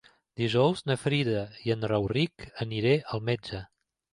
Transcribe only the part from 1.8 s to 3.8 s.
Rauric aniré al metge.